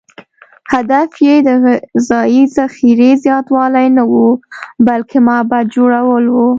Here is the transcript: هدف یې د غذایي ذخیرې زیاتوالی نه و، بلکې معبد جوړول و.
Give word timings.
هدف 0.73 1.11
یې 1.27 1.35
د 1.47 1.49
غذایي 1.63 2.43
ذخیرې 2.57 3.11
زیاتوالی 3.25 3.87
نه 3.97 4.03
و، 4.11 4.13
بلکې 4.87 5.17
معبد 5.27 5.65
جوړول 5.75 6.25
و. 6.29 6.35